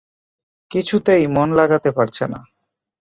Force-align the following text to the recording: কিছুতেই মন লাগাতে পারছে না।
কিছুতেই 0.71 1.23
মন 1.27 1.49
লাগাতে 1.53 1.89
পারছে 1.91 2.23
না। 2.27 2.39